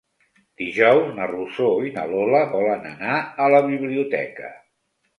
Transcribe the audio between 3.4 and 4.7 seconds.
a la biblioteca.